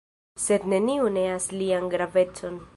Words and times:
Sed 0.45 0.65
neniu 0.73 1.11
neas 1.19 1.47
lian 1.61 1.89
gravecon. 1.95 2.63